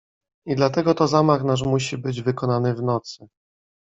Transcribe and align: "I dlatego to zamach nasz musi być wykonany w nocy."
"I 0.45 0.55
dlatego 0.55 0.93
to 0.93 1.07
zamach 1.07 1.43
nasz 1.43 1.63
musi 1.65 1.97
być 1.97 2.21
wykonany 2.21 2.73
w 2.75 2.81
nocy." 2.81 3.27